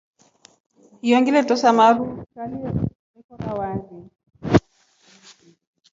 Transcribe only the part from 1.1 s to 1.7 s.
ngile tosa